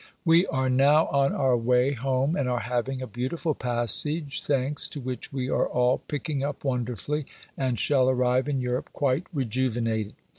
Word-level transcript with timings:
We 0.25 0.47
are 0.47 0.67
now 0.67 1.05
on 1.09 1.35
our 1.35 1.55
way 1.55 1.91
home 1.93 2.35
and 2.35 2.49
are 2.49 2.61
having 2.61 3.03
a 3.03 3.07
beautiful 3.07 3.53
passage, 3.53 4.41
thanks 4.43 4.87
to 4.87 4.99
which 4.99 5.31
we 5.31 5.47
are 5.47 5.67
all 5.67 5.99
picking 5.99 6.41
up 6.43 6.63
wonderfully, 6.63 7.27
and 7.55 7.77
shall 7.79 8.09
arrive 8.09 8.49
in 8.49 8.61
Europe 8.61 8.89
quite 8.93 9.27
rejuvenated. 9.31 10.15